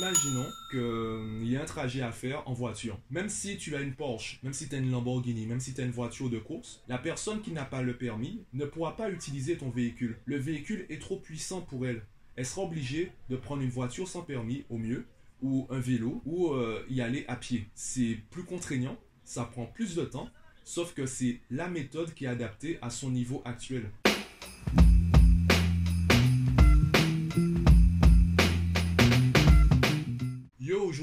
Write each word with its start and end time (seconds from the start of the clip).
imaginons 0.00 0.46
qu'il 0.70 1.46
y 1.46 1.56
a 1.58 1.62
un 1.62 1.66
trajet 1.66 2.00
à 2.00 2.10
faire 2.10 2.42
en 2.48 2.54
voiture. 2.54 2.98
Même 3.10 3.28
si 3.28 3.58
tu 3.58 3.76
as 3.76 3.82
une 3.82 3.92
Porsche, 3.92 4.40
même 4.42 4.54
si 4.54 4.66
tu 4.66 4.74
as 4.74 4.78
une 4.78 4.90
Lamborghini, 4.90 5.46
même 5.46 5.60
si 5.60 5.74
tu 5.74 5.82
as 5.82 5.84
une 5.84 5.90
voiture 5.90 6.30
de 6.30 6.38
course, 6.38 6.82
la 6.88 6.96
personne 6.96 7.42
qui 7.42 7.52
n'a 7.52 7.66
pas 7.66 7.82
le 7.82 7.94
permis 7.94 8.40
ne 8.54 8.64
pourra 8.64 8.96
pas 8.96 9.10
utiliser 9.10 9.58
ton 9.58 9.68
véhicule. 9.68 10.16
Le 10.24 10.38
véhicule 10.38 10.86
est 10.88 11.02
trop 11.02 11.18
puissant 11.18 11.60
pour 11.60 11.86
elle. 11.86 12.02
Elle 12.36 12.46
sera 12.46 12.62
obligée 12.62 13.12
de 13.28 13.36
prendre 13.36 13.60
une 13.60 13.68
voiture 13.68 14.08
sans 14.08 14.22
permis 14.22 14.64
au 14.70 14.78
mieux, 14.78 15.04
ou 15.42 15.66
un 15.68 15.80
vélo, 15.80 16.22
ou 16.24 16.52
euh, 16.52 16.82
y 16.88 17.02
aller 17.02 17.26
à 17.28 17.36
pied. 17.36 17.66
C'est 17.74 18.16
plus 18.30 18.44
contraignant, 18.44 18.96
ça 19.24 19.44
prend 19.44 19.66
plus 19.66 19.96
de 19.96 20.04
temps, 20.04 20.30
sauf 20.64 20.94
que 20.94 21.04
c'est 21.04 21.40
la 21.50 21.68
méthode 21.68 22.14
qui 22.14 22.24
est 22.24 22.28
adaptée 22.28 22.78
à 22.80 22.88
son 22.88 23.10
niveau 23.10 23.42
actuel. 23.44 23.90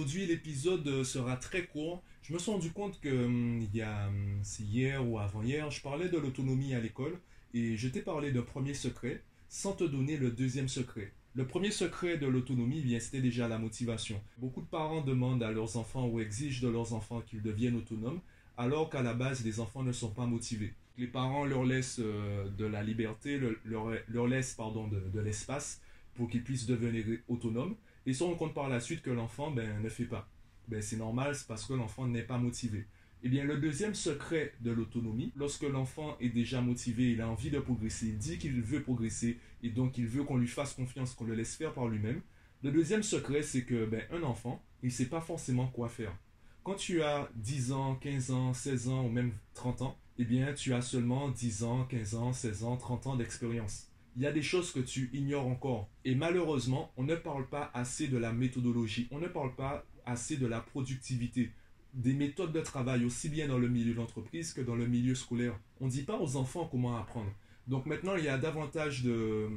Aujourd'hui 0.08 0.26
l'épisode 0.26 1.04
sera 1.04 1.36
très 1.36 1.66
court. 1.66 2.02
Je 2.22 2.32
me 2.32 2.40
suis 2.40 2.50
rendu 2.50 2.72
compte 2.72 2.98
que 3.02 3.10
hum, 3.10 3.60
il 3.62 3.76
y 3.76 3.82
a 3.82 4.08
hum, 4.08 4.42
hier 4.58 5.06
ou 5.06 5.20
avant-hier, 5.20 5.70
je 5.70 5.82
parlais 5.82 6.08
de 6.08 6.18
l'autonomie 6.18 6.74
à 6.74 6.80
l'école 6.80 7.20
et 7.54 7.76
je 7.76 7.90
t'ai 7.90 8.02
parlé 8.02 8.32
d'un 8.32 8.42
premier 8.42 8.74
secret 8.74 9.22
sans 9.50 9.74
te 9.74 9.84
donner 9.84 10.16
le 10.16 10.32
deuxième 10.32 10.70
secret. 10.70 11.12
Le 11.36 11.46
premier 11.46 11.72
secret 11.72 12.18
de 12.18 12.26
l'autonomie, 12.26 12.80
bien, 12.80 13.02
c'était 13.02 13.20
déjà 13.20 13.50
la 13.50 13.58
motivation. 13.58 14.22
Beaucoup 14.38 14.62
de 14.62 14.68
parents 14.68 15.02
demandent 15.02 15.44
à 15.44 15.52
leurs 15.52 15.76
enfants 15.76 16.08
ou 16.08 16.22
exigent 16.22 16.66
de 16.66 16.72
leurs 16.72 16.94
enfants 16.94 17.20
qu'ils 17.20 17.42
deviennent 17.42 17.76
autonomes, 17.76 18.22
alors 18.56 18.90
qu'à 18.90 19.02
la 19.02 19.14
base, 19.14 19.44
les 19.44 19.60
enfants 19.60 19.84
ne 19.84 19.92
sont 19.92 20.12
pas 20.12 20.26
motivés. 20.26 20.74
Les 20.98 21.08
parents 21.08 21.44
leur 21.44 21.66
laissent 21.66 22.00
euh, 22.00 22.48
de 22.58 22.64
la 22.64 22.82
liberté, 22.82 23.42
leur, 23.66 24.28
laissent 24.28 24.54
pardon, 24.54 24.88
de 24.88 25.20
l'espace 25.20 25.82
pour 26.16 26.30
qu'ils 26.30 26.44
puissent 26.44 26.66
devenir 26.66 27.04
autonomes, 27.28 27.76
et 28.08 28.14
se 28.14 28.24
rend 28.24 28.36
compte 28.36 28.54
par 28.54 28.70
la 28.70 28.80
suite 28.80 29.02
que 29.02 29.12
l'enfant 29.12 29.52
ben, 29.52 29.82
ne 29.82 29.90
fait 29.90 30.06
pas. 30.06 30.30
Ben, 30.70 30.82
c'est 30.82 30.96
normal, 30.96 31.36
c'est 31.36 31.46
parce 31.46 31.66
que 31.66 31.74
l'enfant 31.74 32.08
n'est 32.08 32.24
pas 32.24 32.38
motivé. 32.38 32.88
Eh 33.22 33.30
bien, 33.30 33.44
le 33.44 33.58
deuxième 33.58 33.94
secret 33.94 34.54
de 34.62 34.72
l'autonomie, 34.72 35.34
lorsque 35.36 35.64
l'enfant 35.64 36.16
est 36.22 36.30
déjà 36.30 36.62
motivé, 36.62 37.12
il 37.12 37.22
a 37.22 37.28
envie 37.28 37.50
de 37.50 37.60
progresser, 37.60 38.08
il 38.08 38.18
dit 38.18 38.38
qu'il 38.38 38.62
veut 38.62 38.82
progresser, 38.82 39.40
et 39.62 39.70
donc 39.70 39.98
il 39.98 40.08
veut 40.08 40.24
qu'on 40.24 40.38
lui 40.38 40.48
fasse 40.48 40.74
confiance, 40.74 41.14
qu'on 41.14 41.26
le 41.26 41.36
laisse 41.36 41.56
faire 41.56 41.74
par 41.74 41.88
lui-même. 41.88 42.22
Le 42.64 42.72
deuxième 42.72 43.04
secret, 43.04 43.42
c'est 43.44 43.66
que 43.66 43.86
ben, 43.86 44.04
un 44.12 44.24
enfant, 44.24 44.64
il 44.84 44.88
ne 44.88 44.94
sait 44.94 45.08
pas 45.08 45.22
forcément 45.22 45.68
quoi 45.68 45.90
faire. 45.90 46.16
Quand 46.64 46.76
tu 46.76 47.02
as 47.02 47.30
10 47.36 47.74
ans, 47.74 47.96
15 47.96 48.32
ans, 48.32 48.54
16 48.54 48.88
ans 48.88 49.06
ou 49.06 49.10
même 49.10 49.34
30 49.54 49.82
ans, 49.82 49.98
eh 50.18 50.26
bien, 50.26 50.54
tu 50.54 50.74
as 50.74 50.82
seulement 50.82 51.30
10 51.30 51.64
ans, 51.64 51.84
15 51.86 52.16
ans, 52.16 52.32
16 52.32 52.64
ans, 52.64 52.78
30 52.78 53.08
ans 53.08 53.16
d'expérience 53.18 53.88
il 54.18 54.24
y 54.24 54.26
a 54.26 54.32
des 54.32 54.42
choses 54.42 54.72
que 54.72 54.80
tu 54.80 55.12
ignores 55.14 55.46
encore. 55.46 55.88
Et 56.04 56.16
malheureusement, 56.16 56.92
on 56.98 57.04
ne 57.04 57.16
parle 57.16 57.48
pas 57.48 57.70
assez 57.76 58.08
de 58.08 58.18
la 58.18 58.34
méthodologie, 58.34 59.08
on 59.12 59.20
ne 59.20 59.28
parle 59.28 59.54
pas 59.56 59.86
assez 60.08 60.38
de 60.38 60.48
la 60.48 60.60
productivité, 60.60 61.52
des 61.94 62.14
méthodes 62.14 62.52
de 62.52 62.62
travail, 62.62 63.06
aussi 63.06 63.30
bien 63.30 63.48
dans 63.48 63.60
le 63.60 63.70
milieu 63.70 63.94
de 63.94 63.98
l'entreprise 63.98 64.54
que 64.54 64.62
dans 64.62 64.76
le 64.76 64.88
milieu 64.88 65.14
scolaire. 65.14 65.60
On 65.80 65.86
ne 65.86 65.92
dit 65.92 66.02
pas 66.02 66.20
aux 66.20 66.36
enfants 66.36 66.68
comment 66.70 66.98
apprendre. 66.98 67.32
Donc 67.68 67.86
maintenant, 67.86 68.16
il 68.16 68.24
y 68.24 68.30
a 68.30 68.40
davantage 68.40 69.04
de, 69.04 69.50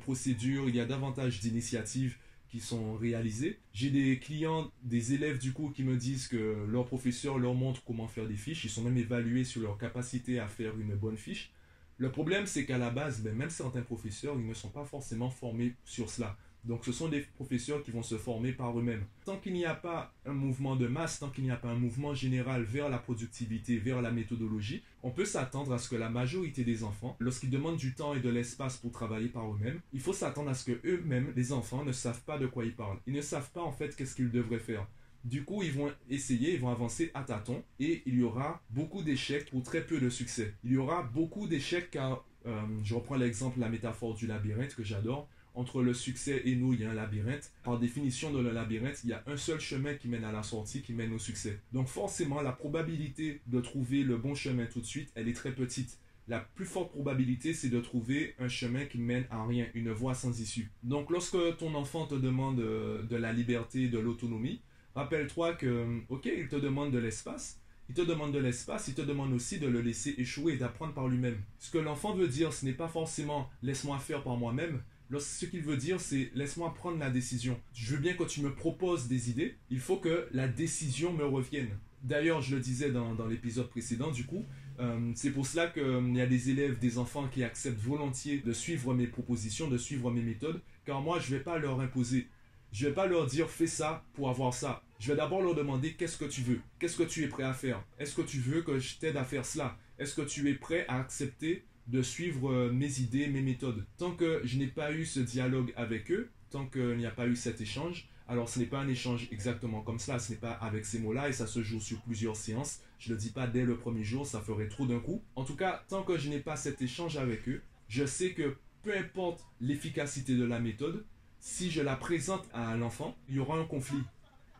procédures, 0.00 0.68
il 0.68 0.76
y 0.76 0.80
a 0.80 0.84
davantage 0.84 1.40
d'initiatives 1.40 2.16
qui 2.48 2.60
sont 2.60 2.94
réalisées. 2.94 3.58
J'ai 3.72 3.90
des 3.90 4.20
clients, 4.20 4.70
des 4.84 5.14
élèves 5.14 5.38
du 5.38 5.52
coup 5.52 5.70
qui 5.70 5.82
me 5.82 5.96
disent 5.96 6.28
que 6.28 6.66
leur 6.68 6.86
professeur 6.86 7.38
leur 7.38 7.54
montre 7.54 7.82
comment 7.84 8.06
faire 8.06 8.28
des 8.28 8.36
fiches. 8.36 8.64
Ils 8.64 8.70
sont 8.70 8.82
même 8.82 8.98
évalués 8.98 9.44
sur 9.44 9.62
leur 9.62 9.76
capacité 9.76 10.38
à 10.38 10.46
faire 10.46 10.78
une 10.78 10.94
bonne 10.94 11.16
fiche. 11.16 11.50
Le 11.96 12.10
problème, 12.10 12.46
c'est 12.46 12.64
qu'à 12.64 12.78
la 12.78 12.90
base, 12.90 13.20
ben, 13.20 13.34
même 13.34 13.50
certains 13.50 13.82
professeurs, 13.82 14.34
ils 14.36 14.46
ne 14.46 14.54
sont 14.54 14.70
pas 14.70 14.84
forcément 14.84 15.30
formés 15.30 15.74
sur 15.84 16.10
cela. 16.10 16.36
Donc 16.64 16.84
ce 16.86 16.92
sont 16.92 17.08
des 17.08 17.20
professeurs 17.20 17.82
qui 17.82 17.90
vont 17.90 18.02
se 18.02 18.16
former 18.16 18.52
par 18.52 18.78
eux-mêmes. 18.78 19.04
Tant 19.26 19.36
qu'il 19.36 19.52
n'y 19.52 19.66
a 19.66 19.74
pas 19.74 20.14
un 20.24 20.32
mouvement 20.32 20.76
de 20.76 20.86
masse, 20.86 21.18
tant 21.18 21.28
qu'il 21.28 21.44
n'y 21.44 21.50
a 21.50 21.56
pas 21.56 21.68
un 21.68 21.78
mouvement 21.78 22.14
général 22.14 22.62
vers 22.62 22.88
la 22.88 22.98
productivité, 22.98 23.76
vers 23.76 24.00
la 24.00 24.10
méthodologie, 24.10 24.82
on 25.02 25.10
peut 25.10 25.26
s'attendre 25.26 25.74
à 25.74 25.78
ce 25.78 25.90
que 25.90 25.96
la 25.96 26.08
majorité 26.08 26.64
des 26.64 26.82
enfants, 26.82 27.16
lorsqu'ils 27.20 27.50
demandent 27.50 27.76
du 27.76 27.94
temps 27.94 28.14
et 28.14 28.20
de 28.20 28.30
l'espace 28.30 28.78
pour 28.78 28.92
travailler 28.92 29.28
par 29.28 29.52
eux-mêmes, 29.52 29.80
il 29.92 30.00
faut 30.00 30.14
s'attendre 30.14 30.48
à 30.48 30.54
ce 30.54 30.64
que 30.64 30.80
eux-mêmes, 30.86 31.32
les 31.36 31.52
enfants, 31.52 31.84
ne 31.84 31.92
savent 31.92 32.22
pas 32.22 32.38
de 32.38 32.46
quoi 32.46 32.64
ils 32.64 32.74
parlent. 32.74 32.98
Ils 33.06 33.12
ne 33.12 33.20
savent 33.20 33.50
pas 33.50 33.62
en 33.62 33.72
fait 33.72 33.94
qu'est-ce 33.94 34.14
qu'ils 34.14 34.30
devraient 34.30 34.58
faire. 34.58 34.86
Du 35.24 35.44
coup, 35.44 35.62
ils 35.62 35.72
vont 35.72 35.90
essayer, 36.10 36.52
ils 36.52 36.60
vont 36.60 36.68
avancer 36.68 37.10
à 37.14 37.22
tâtons 37.22 37.62
et 37.80 38.02
il 38.04 38.16
y 38.18 38.22
aura 38.22 38.62
beaucoup 38.68 39.02
d'échecs 39.02 39.50
pour 39.50 39.62
très 39.62 39.86
peu 39.86 39.98
de 39.98 40.10
succès. 40.10 40.54
Il 40.64 40.72
y 40.72 40.76
aura 40.76 41.02
beaucoup 41.02 41.46
d'échecs 41.46 41.90
car, 41.90 42.26
euh, 42.46 42.60
je 42.82 42.94
reprends 42.94 43.16
l'exemple, 43.16 43.58
la 43.58 43.70
métaphore 43.70 44.14
du 44.14 44.26
labyrinthe 44.26 44.74
que 44.74 44.84
j'adore. 44.84 45.28
Entre 45.54 45.82
le 45.82 45.94
succès 45.94 46.42
et 46.44 46.56
nous, 46.56 46.74
il 46.74 46.80
y 46.80 46.84
a 46.84 46.90
un 46.90 46.94
labyrinthe. 46.94 47.52
Par 47.62 47.78
définition, 47.78 48.32
dans 48.32 48.42
le 48.42 48.50
labyrinthe, 48.50 49.00
il 49.04 49.10
y 49.10 49.12
a 49.12 49.22
un 49.26 49.36
seul 49.36 49.60
chemin 49.60 49.94
qui 49.94 50.08
mène 50.08 50.24
à 50.24 50.32
la 50.32 50.42
sortie, 50.42 50.82
qui 50.82 50.92
mène 50.92 51.12
au 51.12 51.18
succès. 51.18 51.60
Donc 51.72 51.86
forcément, 51.86 52.42
la 52.42 52.52
probabilité 52.52 53.40
de 53.46 53.60
trouver 53.60 54.02
le 54.02 54.18
bon 54.18 54.34
chemin 54.34 54.66
tout 54.66 54.80
de 54.80 54.86
suite, 54.86 55.10
elle 55.14 55.28
est 55.28 55.32
très 55.32 55.52
petite. 55.52 55.98
La 56.26 56.40
plus 56.40 56.66
forte 56.66 56.90
probabilité, 56.90 57.54
c'est 57.54 57.68
de 57.68 57.80
trouver 57.80 58.34
un 58.38 58.48
chemin 58.48 58.84
qui 58.86 58.98
mène 58.98 59.26
à 59.30 59.46
rien, 59.46 59.66
une 59.74 59.90
voie 59.92 60.14
sans 60.14 60.38
issue. 60.40 60.70
Donc 60.82 61.10
lorsque 61.10 61.56
ton 61.58 61.74
enfant 61.74 62.06
te 62.06 62.14
demande 62.14 62.60
euh, 62.60 63.02
de 63.02 63.16
la 63.16 63.32
liberté, 63.32 63.88
de 63.88 63.98
l'autonomie, 63.98 64.60
Rappelle-toi 64.94 65.54
que, 65.54 66.00
ok, 66.08 66.26
il 66.26 66.48
te 66.48 66.56
demande 66.56 66.92
de 66.92 66.98
l'espace, 66.98 67.60
il 67.88 67.94
te 67.94 68.02
demande 68.02 68.32
de 68.32 68.38
l'espace, 68.38 68.88
il 68.88 68.94
te 68.94 69.02
demande 69.02 69.32
aussi 69.32 69.58
de 69.58 69.66
le 69.66 69.80
laisser 69.80 70.14
échouer 70.18 70.54
et 70.54 70.56
d'apprendre 70.56 70.94
par 70.94 71.08
lui-même. 71.08 71.38
Ce 71.58 71.70
que 71.70 71.78
l'enfant 71.78 72.14
veut 72.14 72.28
dire, 72.28 72.52
ce 72.52 72.64
n'est 72.64 72.72
pas 72.72 72.88
forcément 72.88 73.50
laisse-moi 73.62 73.98
faire 73.98 74.22
par 74.22 74.36
moi-même. 74.36 74.82
Ce 75.18 75.46
qu'il 75.46 75.62
veut 75.62 75.76
dire, 75.76 76.00
c'est 76.00 76.30
laisse-moi 76.34 76.74
prendre 76.74 76.98
la 76.98 77.10
décision. 77.10 77.60
Je 77.72 77.94
veux 77.94 78.00
bien 78.00 78.14
que 78.14 78.24
tu 78.24 78.40
me 78.40 78.52
proposes 78.52 79.06
des 79.06 79.30
idées, 79.30 79.56
il 79.70 79.78
faut 79.78 79.96
que 79.96 80.28
la 80.32 80.48
décision 80.48 81.12
me 81.12 81.24
revienne. 81.24 81.68
D'ailleurs, 82.02 82.42
je 82.42 82.54
le 82.54 82.60
disais 82.60 82.90
dans, 82.90 83.14
l'épisode 83.26 83.68
précédent, 83.70 84.10
du 84.10 84.24
coup, 84.24 84.44
euh, 84.80 85.12
c'est 85.14 85.30
pour 85.30 85.46
cela 85.46 85.68
qu'il 85.68 85.82
euh, 85.82 86.12
y 86.12 86.20
a 86.20 86.26
des 86.26 86.50
élèves, 86.50 86.78
des 86.78 86.98
enfants 86.98 87.28
qui 87.28 87.42
acceptent 87.42 87.80
volontiers 87.80 88.38
de 88.38 88.52
suivre 88.52 88.92
mes 88.92 89.06
propositions, 89.06 89.68
de 89.68 89.78
suivre 89.78 90.10
mes 90.10 90.20
méthodes, 90.20 90.60
car 90.84 91.00
moi, 91.00 91.18
je 91.18 91.32
ne 91.32 91.38
vais 91.38 91.44
pas 91.44 91.58
leur 91.58 91.80
imposer. 91.80 92.26
Je 92.74 92.86
ne 92.86 92.88
vais 92.88 92.94
pas 92.96 93.06
leur 93.06 93.26
dire 93.26 93.48
fais 93.48 93.68
ça 93.68 94.04
pour 94.14 94.28
avoir 94.28 94.52
ça. 94.52 94.82
Je 94.98 95.12
vais 95.12 95.16
d'abord 95.16 95.40
leur 95.40 95.54
demander 95.54 95.92
qu'est-ce 95.92 96.18
que 96.18 96.24
tu 96.24 96.40
veux? 96.40 96.60
Qu'est-ce 96.80 96.96
que 96.96 97.04
tu 97.04 97.22
es 97.22 97.28
prêt 97.28 97.44
à 97.44 97.52
faire? 97.52 97.80
Est-ce 98.00 98.16
que 98.16 98.22
tu 98.22 98.38
veux 98.38 98.62
que 98.62 98.80
je 98.80 98.96
t'aide 98.96 99.16
à 99.16 99.22
faire 99.22 99.46
cela? 99.46 99.78
Est-ce 99.96 100.16
que 100.16 100.22
tu 100.22 100.50
es 100.50 100.54
prêt 100.54 100.84
à 100.88 100.98
accepter 100.98 101.64
de 101.86 102.02
suivre 102.02 102.50
euh, 102.50 102.72
mes 102.72 102.98
idées, 102.98 103.28
mes 103.28 103.42
méthodes? 103.42 103.86
Tant 103.96 104.16
que 104.16 104.40
je 104.42 104.58
n'ai 104.58 104.66
pas 104.66 104.90
eu 104.90 105.06
ce 105.06 105.20
dialogue 105.20 105.72
avec 105.76 106.10
eux, 106.10 106.30
tant 106.50 106.66
qu'il 106.66 106.96
n'y 106.96 107.06
a 107.06 107.12
pas 107.12 107.28
eu 107.28 107.36
cet 107.36 107.60
échange, 107.60 108.08
alors 108.26 108.48
ce 108.48 108.58
n'est 108.58 108.66
pas 108.66 108.80
un 108.80 108.88
échange 108.88 109.28
exactement 109.30 109.82
comme 109.82 110.00
cela, 110.00 110.18
ce 110.18 110.32
n'est 110.32 110.38
pas 110.38 110.54
avec 110.54 110.84
ces 110.84 110.98
mots-là 110.98 111.28
et 111.28 111.32
ça 111.32 111.46
se 111.46 111.62
joue 111.62 111.80
sur 111.80 112.00
plusieurs 112.00 112.34
séances. 112.34 112.80
Je 112.98 113.10
ne 113.10 113.14
le 113.14 113.20
dis 113.20 113.30
pas 113.30 113.46
dès 113.46 113.62
le 113.62 113.76
premier 113.76 114.02
jour, 114.02 114.26
ça 114.26 114.40
ferait 114.40 114.66
trop 114.66 114.84
d'un 114.84 114.98
coup. 114.98 115.22
En 115.36 115.44
tout 115.44 115.54
cas, 115.54 115.84
tant 115.88 116.02
que 116.02 116.18
je 116.18 116.28
n'ai 116.28 116.40
pas 116.40 116.56
cet 116.56 116.82
échange 116.82 117.18
avec 117.18 117.48
eux, 117.48 117.62
je 117.86 118.04
sais 118.04 118.32
que 118.32 118.56
peu 118.82 118.96
importe 118.96 119.44
l'efficacité 119.60 120.34
de 120.34 120.44
la 120.44 120.58
méthode, 120.58 121.04
si 121.44 121.70
je 121.70 121.82
la 121.82 121.94
présente 121.94 122.48
à 122.54 122.74
l'enfant, 122.74 123.14
il 123.28 123.34
y 123.34 123.38
aura 123.38 123.58
un 123.58 123.66
conflit. 123.66 124.02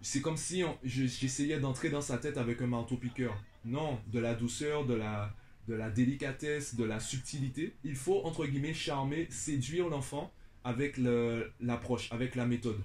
C'est 0.03 0.21
comme 0.21 0.37
si 0.37 0.63
j'essayais 0.85 1.59
d'entrer 1.59 1.89
dans 1.89 2.03
sa 2.03 2.19
tête 2.19 2.37
avec 2.37 2.61
un 2.61 2.67
marteau-piqueur. 2.67 3.43
Non, 3.65 3.99
de 4.13 4.19
la 4.21 4.35
douceur, 4.35 4.85
de 4.85 4.93
la, 4.93 5.35
de 5.67 5.73
la 5.73 5.89
délicatesse, 5.89 6.75
de 6.75 6.85
la 6.85 7.01
subtilité. 7.01 7.75
Il 7.85 7.97
faut, 7.97 8.21
entre 8.25 8.45
guillemets, 8.45 8.75
charmer, 8.75 9.27
séduire 9.31 9.89
l'enfant 9.89 10.31
avec 10.63 10.99
l'approche, 11.59 12.13
avec 12.13 12.35
la 12.35 12.45
méthode. 12.45 12.81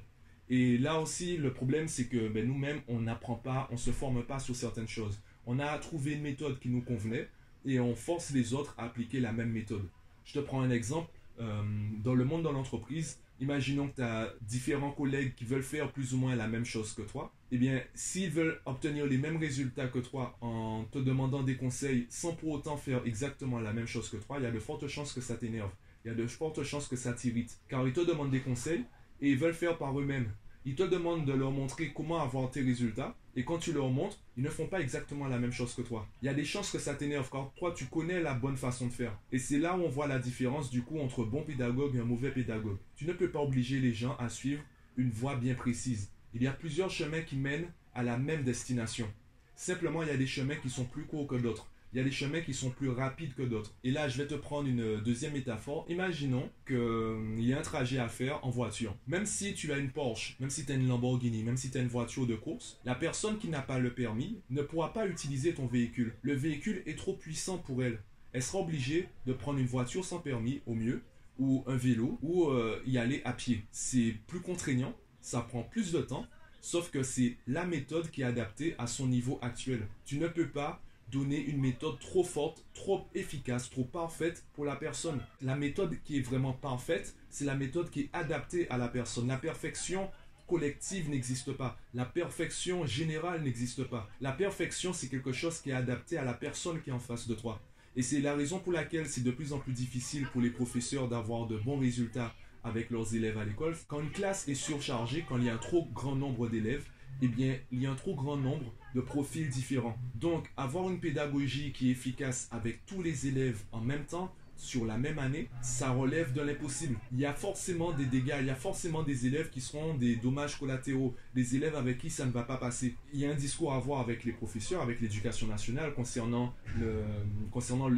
Et 0.50 0.78
là 0.78 1.02
aussi, 1.02 1.36
le 1.36 1.52
problème, 1.52 1.90
c'est 1.90 2.08
que 2.08 2.30
ben, 2.30 2.48
nous-mêmes, 2.48 2.82
on 2.88 3.02
n'apprend 3.02 3.36
pas, 3.36 3.68
on 3.70 3.74
ne 3.74 3.80
se 3.80 3.92
forme 3.92 4.24
pas 4.24 4.40
sur 4.40 4.56
certaines 4.56 4.88
choses. 4.88 5.20
On 5.46 5.60
a 5.60 5.78
trouvé 5.78 6.14
une 6.14 6.22
méthode 6.22 6.58
qui 6.60 6.70
nous 6.70 6.82
convenait 6.82 7.28
et 7.66 7.82
on 7.82 7.94
force 7.96 8.32
les 8.32 8.54
autres 8.54 8.76
à 8.78 8.86
appliquer 8.86 9.20
la 9.20 9.34
même 9.34 9.52
méthode. 9.52 9.90
Je 10.24 10.34
te 10.36 10.40
prends 10.40 10.62
un 10.62 10.72
exemple. 10.72 11.12
Euh, 11.40 11.64
dans 12.04 12.16
le 12.16 12.26
monde 12.26 12.44
de 12.44 12.50
l'entreprise, 12.50 13.20
imaginons 13.40 13.88
que 13.88 13.96
tu 13.96 14.02
as 14.02 14.34
différents 14.42 14.92
collègues 14.92 15.34
qui 15.36 15.46
veulent 15.46 15.64
faire 15.64 15.92
plus 15.92 16.14
ou 16.14 16.18
moins 16.18 16.36
la 16.36 16.48
même 16.48 16.66
chose 16.66 16.94
que 16.94 17.02
toi. 17.02 17.34
Eh 17.52 17.58
bien, 17.58 17.82
s'ils 17.94 18.30
veulent 18.30 18.60
obtenir 18.66 19.06
les 19.06 19.18
mêmes 19.18 19.38
résultats 19.38 19.88
que 19.88 20.00
toi 20.00 20.38
en 20.42 20.86
te 20.92 21.00
demandant 21.00 21.44
des 21.44 21.56
conseils 21.56 22.08
sans 22.10 22.34
pour 22.34 22.50
autant 22.52 22.78
faire 22.78 23.02
exactement 23.06 23.60
la 23.60 23.74
même 23.74 23.88
chose 23.88 24.10
que 24.10 24.18
toi, 24.18 24.38
il 24.40 24.44
y 24.44 24.48
a 24.48 24.52
de 24.52 24.60
fortes 24.60 24.88
chances 24.88 25.14
que 25.14 25.22
ça 25.22 25.36
t'énerve. 25.36 25.72
Il 26.04 26.10
y 26.10 26.12
a 26.12 26.16
de 26.16 26.28
fortes 26.28 26.64
chances 26.64 26.88
que 26.88 26.96
ça 26.96 27.14
t'irrite. 27.14 27.60
Car 27.68 27.88
ils 27.88 27.94
te 27.94 28.02
demandent 28.02 28.32
des 28.32 28.42
conseils 28.42 28.84
et 29.22 29.32
ils 29.32 29.38
veulent 29.38 29.54
faire 29.54 29.78
par 29.78 29.98
eux-mêmes. 30.00 30.32
Ils 30.66 30.76
te 30.76 30.84
demandent 30.84 31.26
de 31.26 31.34
leur 31.34 31.52
montrer 31.52 31.92
comment 31.94 32.22
avoir 32.22 32.52
tes 32.52 32.62
résultats. 32.62 33.16
Et 33.36 33.46
quand 33.46 33.58
tu 33.58 33.72
leur 33.72 33.90
montres, 33.90 34.18
ils 34.36 34.44
ne 34.44 34.50
font 34.50 34.68
pas 34.68 34.82
exactement 34.82 35.28
la 35.28 35.40
même 35.40 35.52
chose 35.52 35.74
que 35.74 35.82
toi. 35.82 36.08
Il 36.22 36.26
y 36.26 36.30
a 36.30 36.34
des 36.34 36.44
chances 36.44 36.72
que 36.72 36.80
ça 36.80 36.96
t'énerve 36.96 37.30
car 37.32 37.52
toi, 37.58 37.74
tu 37.76 37.86
connais 37.86 38.22
la 38.22 38.34
bonne 38.34 38.58
façon 38.58 38.88
de 38.88 38.92
faire. 38.92 39.18
Et 39.32 39.40
c'est 39.40 39.60
là 39.60 39.78
où 39.78 39.82
on 39.82 39.90
voit 39.90 40.08
la 40.08 40.20
différence 40.20 40.70
du 40.70 40.82
coup 40.82 41.00
entre 41.00 41.24
bon 41.24 41.44
pédagogue 41.44 41.96
et 41.96 42.00
un 42.00 42.06
mauvais 42.06 42.32
pédagogue. 42.32 42.78
Tu 42.96 43.06
ne 43.06 43.14
peux 43.14 43.30
pas 43.30 43.42
obliger 43.42 43.80
les 43.80 43.94
gens 43.94 44.16
à 44.18 44.28
suivre 44.28 44.62
une 44.98 45.12
voie 45.12 45.36
bien 45.36 45.56
précise. 45.56 46.10
Il 46.34 46.44
y 46.44 46.48
a 46.48 46.52
plusieurs 46.52 46.90
chemins 46.90 47.22
qui 47.22 47.38
mènent 47.38 47.72
à 47.96 48.04
la 48.04 48.18
même 48.18 48.44
destination. 48.44 49.08
Simplement, 49.56 50.04
il 50.04 50.10
y 50.10 50.12
a 50.12 50.18
des 50.18 50.28
chemins 50.28 50.56
qui 50.56 50.70
sont 50.70 50.86
plus 50.86 51.06
courts 51.06 51.28
que 51.28 51.36
d'autres. 51.36 51.68
Il 51.92 51.98
y 51.98 52.02
a 52.02 52.04
des 52.04 52.12
chemins 52.12 52.42
qui 52.42 52.54
sont 52.54 52.70
plus 52.70 52.90
rapides 52.90 53.34
que 53.34 53.42
d'autres. 53.42 53.74
Et 53.84 53.90
là, 53.90 54.08
je 54.08 54.18
vais 54.22 54.28
te 54.28 54.36
prendre 54.36 54.68
une 54.68 55.02
deuxième 55.02 55.34
métaphore. 55.34 55.86
Imaginons 55.90 56.50
qu'il 56.68 56.76
euh, 56.76 57.36
y 57.40 57.52
a 57.52 57.60
un 57.60 57.64
trajet 57.64 57.98
à 57.98 58.08
faire 58.08 58.46
en 58.46 58.52
voiture. 58.52 58.96
Même 59.08 59.26
si 59.26 59.56
tu 59.56 59.74
as 59.74 59.78
une 59.78 59.90
Porsche, 59.90 60.36
même 60.40 60.52
si 60.52 60.66
tu 60.66 60.72
as 60.72 60.76
une 60.76 60.88
Lamborghini, 60.88 61.44
même 61.44 61.58
si 61.58 61.72
tu 61.72 61.80
as 61.80 61.82
une 61.82 61.88
voiture 61.88 62.28
de 62.28 62.36
course, 62.36 62.80
la 62.86 62.94
personne 62.94 63.40
qui 63.40 63.48
n'a 63.48 63.62
pas 63.62 63.80
le 63.80 63.94
permis 63.94 64.40
ne 64.52 64.62
pourra 64.62 64.94
pas 64.94 65.08
utiliser 65.08 65.54
ton 65.54 65.66
véhicule. 65.66 66.14
Le 66.22 66.34
véhicule 66.34 66.84
est 66.86 66.98
trop 66.98 67.14
puissant 67.14 67.58
pour 67.58 67.84
elle. 67.84 68.00
Elle 68.34 68.44
sera 68.44 68.60
obligée 68.60 69.08
de 69.26 69.34
prendre 69.34 69.58
une 69.58 69.66
voiture 69.66 70.06
sans 70.06 70.20
permis 70.20 70.62
au 70.68 70.76
mieux 70.76 71.02
ou 71.40 71.64
un 71.66 71.76
vélo 71.76 72.20
ou 72.22 72.50
euh, 72.50 72.80
y 72.86 73.00
aller 73.00 73.22
à 73.26 73.34
pied. 73.34 73.64
C'est 73.72 74.14
plus 74.28 74.42
contraignant, 74.42 74.96
ça 75.22 75.42
prend 75.42 75.64
plus 75.64 75.92
de 75.92 76.02
temps 76.02 76.28
Sauf 76.62 76.92
que 76.92 77.04
c'est 77.04 77.38
la 77.48 77.66
méthode 77.66 78.12
qui 78.12 78.22
est 78.22 78.26
adaptée 78.26 78.76
à 78.78 78.88
son 78.88 79.08
niveau 79.08 79.40
actuel. 79.42 79.88
Tu 80.06 80.18
ne 80.18 80.28
peux 80.28 80.50
pas 80.50 80.82
donner 81.12 81.40
une 81.40 81.60
méthode 81.60 82.00
trop 82.00 82.24
forte, 82.24 82.64
trop 82.74 83.08
efficace, 83.16 83.70
trop 83.70 83.84
parfaite 83.84 84.46
pour 84.54 84.66
la 84.66 84.76
personne. 84.76 85.22
La 85.42 85.56
méthode 85.56 85.98
qui 86.04 86.18
est 86.18 86.22
vraiment 86.22 86.54
parfaite, 86.54 87.16
c'est 87.30 87.46
la 87.46 87.56
méthode 87.56 87.90
qui 87.90 88.02
est 88.02 88.10
adaptée 88.14 88.70
à 88.70 88.78
la 88.78 88.88
personne. 88.88 89.28
La 89.28 89.38
perfection 89.38 90.10
collective 90.48 91.10
n'existe 91.10 91.54
pas. 91.54 91.78
La 91.94 92.06
perfection 92.06 92.86
générale 92.86 93.44
n'existe 93.44 93.84
pas. 93.84 94.10
La 94.20 94.32
perfection, 94.32 94.94
c'est 94.94 95.08
quelque 95.08 95.32
chose 95.32 95.60
qui 95.62 95.70
est 95.70 95.74
adapté 95.74 96.18
à 96.18 96.24
la 96.24 96.34
personne 96.34 96.82
qui 96.82 96.90
est 96.90 96.94
en 96.94 97.00
face 97.00 97.28
de 97.28 97.36
toi. 97.36 97.62
Et 97.96 98.02
c'est 98.02 98.22
la 98.22 98.36
raison 98.36 98.60
pour 98.60 98.74
laquelle 98.74 99.08
c'est 99.08 99.24
de 99.24 99.32
plus 99.32 99.54
en 99.54 99.60
plus 99.60 99.74
difficile 99.74 100.28
pour 100.32 100.42
les 100.42 100.50
professeurs 100.50 101.08
d'avoir 101.08 101.48
de 101.48 101.58
bons 101.58 101.80
résultats 101.80 102.34
avec 102.64 102.90
leurs 102.90 103.16
élèves 103.16 103.38
à 103.38 103.46
l'école. 103.46 103.76
Quand 103.88 104.02
une 104.02 104.12
classe 104.12 104.48
est 104.48 104.56
surchargée, 104.56 105.26
quand 105.28 105.38
il 105.38 105.46
y 105.46 105.50
a 105.50 105.54
un 105.54 105.58
trop 105.58 105.88
grand 105.94 106.16
nombre 106.16 106.50
d'élèves, 106.50 106.86
eh 107.22 107.28
bien, 107.28 107.56
il 107.72 107.82
y 107.82 107.86
a 107.86 107.92
un 107.92 107.96
trop 107.96 108.16
grand 108.16 108.38
nombre 108.38 108.74
de 108.96 109.02
profils 109.02 109.50
différents. 109.50 109.98
Donc, 110.16 110.50
avoir 110.58 110.90
une 110.90 111.00
pédagogie 111.00 111.72
qui 111.72 111.90
est 111.90 111.92
efficace 111.92 112.48
avec 112.52 112.86
tous 112.86 113.02
les 113.02 113.28
élèves 113.28 113.60
en 113.72 113.82
même 113.82 114.06
temps, 114.06 114.34
sur 114.60 114.86
la 114.86 114.98
même 114.98 115.20
année, 115.20 115.48
ça 115.62 115.92
relève 115.92 116.34
de 116.34 116.42
l'impossible. 116.42 116.98
Il 117.14 117.20
y 117.20 117.26
a 117.26 117.34
forcément 117.34 117.94
des 117.94 118.06
dégâts, 118.06 118.36
il 118.42 118.48
y 118.48 118.50
a 118.50 118.56
forcément 118.56 119.04
des 119.04 119.26
élèves 119.26 119.50
qui 119.50 119.62
seront 119.62 119.94
des 119.94 120.18
dommages 120.18 120.60
collatéraux, 120.60 121.16
des 121.34 121.56
élèves 121.56 121.76
avec 121.76 121.98
qui 121.98 122.10
ça 122.10 122.26
ne 122.26 122.32
va 122.32 122.44
pas 122.44 122.58
passer. 122.58 122.96
Il 123.14 123.22
y 123.22 123.26
a 123.26 123.32
un 123.32 123.36
discours 123.36 123.74
à 123.74 123.78
avoir 123.78 124.02
avec 124.02 124.26
les 124.26 124.34
professeurs, 124.34 124.82
avec 124.82 125.00
l'éducation 125.00 125.48
nationale 125.48 125.94
concernant, 125.94 126.54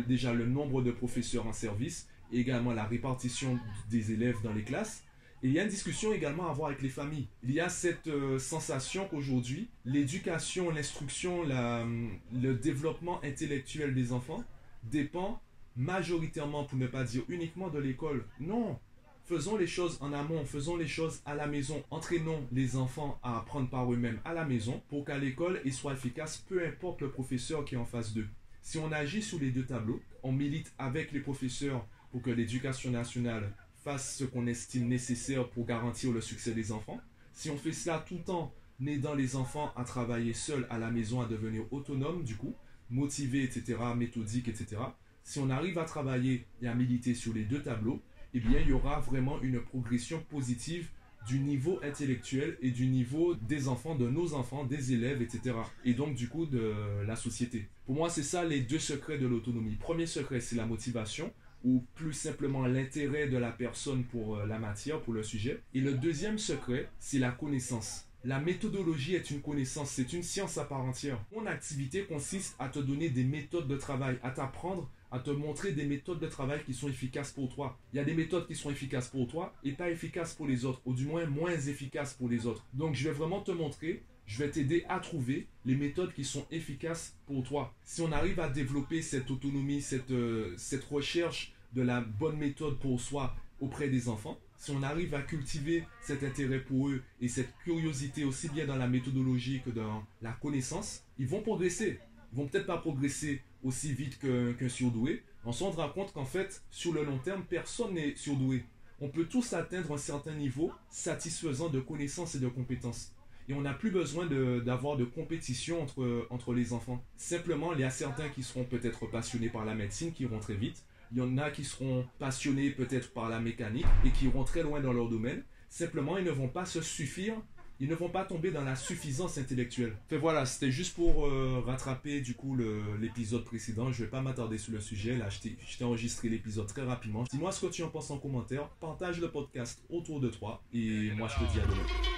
déjà 0.08 0.34
le 0.34 0.46
nombre 0.46 0.84
de 0.84 0.92
professeurs 0.92 1.48
en 1.48 1.54
service 1.54 2.08
également 2.34 2.74
la 2.74 2.86
répartition 2.86 3.60
des 3.90 4.12
élèves 4.12 4.38
dans 4.44 4.54
les 4.54 4.64
classes. 4.64 5.04
Et 5.44 5.48
il 5.48 5.54
y 5.54 5.60
a 5.60 5.64
une 5.64 5.70
discussion 5.70 6.14
également 6.14 6.48
à 6.48 6.52
avoir 6.52 6.70
avec 6.70 6.82
les 6.84 6.90
familles. 6.90 7.28
Il 7.44 7.52
y 7.52 7.60
a 7.60 7.68
cette 7.68 8.08
euh, 8.08 8.38
sensation 8.38 9.08
qu'aujourd'hui, 9.08 9.70
l'éducation, 9.86 10.70
l'instruction, 10.70 11.44
le 11.44 12.54
développement 12.54 13.24
intellectuel 13.24 13.96
des 13.96 14.12
enfants 14.12 14.44
dépend 14.84 15.42
majoritairement, 15.76 16.66
pour 16.66 16.78
ne 16.78 16.88
pas 16.88 17.04
dire 17.04 17.24
uniquement, 17.28 17.70
de 17.70 17.80
l'école. 17.80 18.26
Non, 18.40 18.78
faisons 19.26 19.58
les 19.58 19.68
choses 19.68 19.98
en 20.02 20.14
amont, 20.14 20.46
faisons 20.46 20.76
les 20.76 20.88
choses 20.88 21.22
à 21.26 21.34
la 21.34 21.48
maison, 21.48 21.84
entraînons 21.90 22.46
les 22.52 22.76
enfants 22.76 23.20
à 23.24 23.40
apprendre 23.40 23.70
par 23.70 23.92
eux-mêmes 23.92 24.20
à 24.26 24.34
la 24.34 24.46
maison 24.46 24.82
pour 24.90 25.06
qu'à 25.06 25.18
l'école, 25.18 25.62
ils 25.66 25.74
soient 25.74 25.94
efficaces, 25.94 26.44
peu 26.50 26.66
importe 26.66 27.02
le 27.02 27.10
professeur 27.10 27.66
qui 27.66 27.76
est 27.76 27.80
en 27.80 27.86
face 27.86 28.14
d'eux. 28.14 28.28
Si 28.62 28.78
on 28.78 28.92
agit 28.92 29.24
sous 29.24 29.40
les 29.40 29.50
deux 29.50 29.66
tableaux, 29.66 30.02
on 30.22 30.32
milite 30.32 30.72
avec 30.78 31.12
les 31.12 31.20
professeurs 31.20 31.86
pour 32.12 32.22
que 32.22 32.30
l'éducation 32.30 32.92
nationale 32.92 33.52
fasse 33.84 34.18
ce 34.18 34.24
qu'on 34.24 34.48
estime 34.48 34.88
nécessaire 34.88 35.50
pour 35.50 35.66
garantir 35.66 36.12
le 36.12 36.22
succès 36.22 36.52
des 36.52 36.72
enfants. 36.72 37.00
Si 37.34 37.50
on 37.50 37.58
fait 37.58 37.72
cela 37.72 38.04
tout 38.08 38.18
temps 38.18 38.54
aidant 38.86 39.14
les 39.14 39.36
enfants 39.36 39.72
à 39.76 39.84
travailler 39.84 40.34
seuls 40.34 40.68
à 40.70 40.78
la 40.78 40.92
maison, 40.92 41.22
à 41.22 41.28
devenir 41.28 41.64
autonomes 41.72 42.24
du 42.24 42.36
coup, 42.36 42.54
motivés, 42.90 43.44
etc., 43.44 43.78
méthodiques, 43.96 44.48
etc., 44.48 44.82
si 45.24 45.40
on 45.40 45.50
arrive 45.50 45.78
à 45.78 45.86
travailler 45.86 46.46
et 46.62 46.68
à 46.68 46.74
militer 46.74 47.14
sur 47.14 47.34
les 47.34 47.44
deux 47.44 47.62
tableaux, 47.62 48.02
eh 48.34 48.40
bien, 48.40 48.60
il 48.60 48.70
y 48.70 48.74
aura 48.74 49.00
vraiment 49.00 49.42
une 49.42 49.62
progression 49.62 50.24
positive 50.30 50.90
du 51.28 51.40
niveau 51.40 51.80
intellectuel 51.84 52.58
et 52.62 52.72
du 52.72 52.88
niveau 52.88 53.36
des 53.36 53.68
enfants, 53.68 53.94
de 53.94 54.10
nos 54.10 54.34
enfants, 54.34 54.66
des 54.66 54.94
élèves, 54.94 55.22
etc. 55.22 55.56
Et 55.86 55.94
donc, 55.94 56.16
du 56.16 56.28
coup, 56.28 56.48
de 56.48 56.74
la 57.06 57.16
société. 57.16 57.68
Pour 57.86 57.96
moi, 57.96 58.10
c'est 58.10 58.24
ça 58.24 58.44
les 58.44 58.62
deux 58.62 58.80
secrets 58.80 59.20
de 59.20 59.28
l'autonomie. 59.28 59.76
Premier 59.76 60.08
secret, 60.08 60.40
c'est 60.40 60.56
la 60.56 60.66
motivation 60.66 61.32
ou 61.64 61.86
plus 61.96 62.14
simplement 62.14 62.66
l'intérêt 62.66 63.28
de 63.28 63.38
la 63.38 63.52
personne 63.52 64.04
pour 64.04 64.38
euh, 64.38 64.46
la 64.46 64.60
matière, 64.60 65.02
pour 65.02 65.14
le 65.14 65.24
sujet. 65.24 65.62
Et 65.74 65.82
le 65.82 65.94
deuxième 65.94 66.38
secret, 66.38 66.90
c'est 67.00 67.20
la 67.20 67.32
connaissance. 67.32 68.08
La 68.24 68.40
méthodologie 68.40 69.16
est 69.16 69.32
une 69.32 69.42
connaissance, 69.42 69.90
c'est 69.90 70.14
une 70.14 70.22
science 70.22 70.60
à 70.60 70.66
part 70.66 70.82
entière. 70.82 71.20
Mon 71.36 71.48
activité 71.48 72.04
consiste 72.04 72.56
à 72.60 72.70
te 72.70 72.78
donner 72.78 73.10
des 73.10 73.24
méthodes 73.24 73.68
de 73.68 73.78
travail, 73.78 74.20
à 74.22 74.30
t'apprendre, 74.30 74.92
à 75.12 75.18
te 75.18 75.32
montrer 75.32 75.72
des 75.72 75.86
méthodes 75.86 76.20
de 76.20 76.28
travail 76.28 76.64
qui 76.64 76.74
sont 76.76 76.88
efficaces 76.88 77.32
pour 77.32 77.54
toi. 77.54 77.80
Il 77.92 77.98
y 77.98 78.00
a 78.00 78.04
des 78.04 78.14
méthodes 78.14 78.46
qui 78.46 78.56
sont 78.56 78.70
efficaces 78.70 79.08
pour 79.08 79.28
toi 79.28 79.54
et 79.64 79.72
pas 79.72 79.90
efficaces 79.90 80.36
pour 80.36 80.48
les 80.48 80.66
autres, 80.66 80.82
ou 80.86 80.94
du 80.94 81.06
moins 81.06 81.26
moins 81.26 81.52
efficaces 81.52 82.14
pour 82.14 82.30
les 82.30 82.46
autres. 82.46 82.66
Donc 82.74 82.94
je 82.94 83.10
vais 83.10 83.16
vraiment 83.16 83.42
te 83.42 83.52
montrer 83.52 84.04
je 84.32 84.38
vais 84.38 84.50
t'aider 84.50 84.86
à 84.88 85.02
trouver 85.02 85.46
les 85.66 85.76
méthodes 85.76 86.14
qui 86.14 86.24
sont 86.24 86.46
efficaces 86.52 87.18
pour 87.26 87.44
toi. 87.44 87.74
Si 87.84 88.00
on 88.00 88.14
arrive 88.14 88.40
à 88.40 88.48
développer 88.48 89.02
cette 89.02 89.30
autonomie, 89.30 89.82
cette, 89.82 90.10
euh, 90.12 90.54
cette 90.56 90.86
recherche 90.86 91.52
de 91.74 91.82
la 91.82 92.00
bonne 92.00 92.38
méthode 92.38 92.80
pour 92.80 93.02
soi 93.02 93.36
auprès 93.60 93.90
des 93.90 94.08
enfants, 94.08 94.40
si 94.58 94.72
on 94.72 94.84
arrive 94.84 95.14
à 95.16 95.22
cultiver 95.22 95.84
cet 96.02 96.24
intérêt 96.24 96.62
pour 96.62 96.88
eux 96.88 97.04
et 97.20 97.28
cette 97.28 97.54
curiosité 97.66 98.24
aussi 98.24 98.48
bien 98.48 98.66
dans 98.66 98.78
la 98.78 98.88
méthodologie 98.88 99.62
que 99.66 99.70
dans 99.70 100.06
la 100.22 100.32
connaissance, 100.32 101.04
ils 101.20 101.28
vont 101.28 101.42
progresser. 101.42 102.00
Ils 102.32 102.38
vont 102.38 102.48
peut-être 102.48 102.68
pas 102.68 102.78
progresser 102.78 103.42
aussi 103.66 103.92
vite 103.92 104.18
qu'un 104.18 104.70
surdoué. 104.70 105.24
On 105.44 105.52
se 105.52 105.66
rendra 105.66 105.90
compte 105.90 106.14
qu'en 106.14 106.24
fait, 106.24 106.64
sur 106.72 106.94
le 106.94 107.04
long 107.04 107.18
terme, 107.18 107.44
personne 107.50 107.96
n'est 107.96 108.16
surdoué. 108.16 108.64
On 109.02 109.10
peut 109.10 109.26
tous 109.26 109.52
atteindre 109.52 109.94
un 109.94 109.98
certain 109.98 110.36
niveau 110.36 110.72
satisfaisant 110.90 111.68
de 111.68 111.82
connaissances 111.82 112.36
et 112.36 112.40
de 112.40 112.48
compétences. 112.48 113.14
Et 113.50 113.54
on 113.54 113.62
n'a 113.62 113.74
plus 113.74 113.92
besoin 113.92 114.26
d'avoir 114.26 114.98
de, 114.98 115.06
compétition 115.06 115.82
entre, 115.82 116.28
entre 116.30 116.54
les 116.54 116.74
enfants. 116.74 117.04
Simplement, 117.18 117.74
il 117.74 117.80
y 117.80 117.84
a 117.84 117.90
certains 117.90 118.30
qui 118.30 118.44
seront 118.44 118.64
peut-être 118.64 119.08
passionnés 119.08 119.50
par 119.50 119.66
la 119.66 119.76
médecine, 119.76 120.14
qui 120.14 120.24
iront 120.24 120.40
très 120.40 120.56
vite. 120.56 120.84
Il 121.12 121.18
y 121.18 121.22
en 121.22 121.38
a 121.38 121.50
qui 121.50 121.64
seront 121.64 122.06
passionnés 122.20 122.72
peut-être 122.72 123.12
par 123.12 123.28
la 123.30 123.40
mécanique 123.40 123.86
et 124.06 124.12
qui 124.12 124.26
iront 124.26 124.44
très 124.44 124.64
loin 124.64 124.80
dans 124.80 124.94
leur 124.94 125.10
domaine. 125.10 125.44
Simplement, 125.70 126.18
ils 126.18 126.24
ne 126.24 126.32
vont 126.32 126.48
pas 126.48 126.66
se 126.66 126.82
suffire 126.82 127.36
ils 127.82 127.90
ne 127.90 127.96
vont 127.96 128.10
pas 128.10 128.24
tomber 128.24 128.52
dans 128.52 128.64
la 128.64 128.76
suffisance 128.76 129.40
intellectuelle. 129.40 129.98
Fait 130.08 130.18
voilà, 130.18 130.46
c'était 130.46 130.72
juste 130.72 130.94
pour 130.94 131.26
euh, 131.26 131.64
rattraper 131.66 132.22
du 132.22 132.36
coup 132.36 132.56
l'épisode 133.02 133.44
précédent. 133.44 133.92
Je 133.92 134.04
vais 134.04 134.10
pas 134.10 134.22
m'attarder 134.22 134.60
sur 134.60 134.72
le 134.72 134.80
sujet. 134.80 135.18
Là, 135.18 135.30
je 135.30 135.40
t'ai 135.78 135.84
enregistré 135.84 136.30
l'épisode 136.30 136.68
très 136.68 136.84
rapidement. 136.84 137.24
Dis-moi 137.24 137.52
ce 137.52 137.66
que 137.66 137.72
tu 137.72 137.82
en 137.82 137.90
penses 137.90 138.12
en 138.12 138.20
commentaire. 138.20 138.68
Partage 138.80 139.20
le 139.20 139.32
podcast 139.32 139.84
autour 139.90 140.20
de 140.20 140.30
toi. 140.30 140.62
Et 140.72 141.10
moi, 141.18 141.28
je 141.28 141.44
te 141.44 141.52
dis 141.52 141.60
à 141.60 141.66
demain. 141.66 142.11